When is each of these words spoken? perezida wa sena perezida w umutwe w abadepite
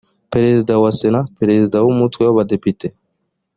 perezida 0.33 0.73
wa 0.83 0.91
sena 0.99 1.21
perezida 1.39 1.77
w 1.85 1.87
umutwe 1.93 2.21
w 2.25 2.31
abadepite 2.33 2.87